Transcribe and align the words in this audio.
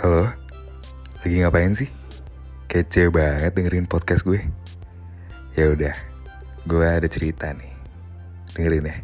Halo, 0.00 0.32
lagi 1.20 1.44
ngapain 1.44 1.76
sih? 1.76 1.92
Kece 2.72 3.12
banget 3.12 3.52
dengerin 3.52 3.84
podcast 3.84 4.24
gue. 4.24 4.40
Ya 5.52 5.76
udah, 5.76 5.92
gue 6.64 6.86
ada 6.88 7.04
cerita 7.04 7.52
nih. 7.52 7.68
Dengerin 8.56 8.88
ya. 8.88 8.96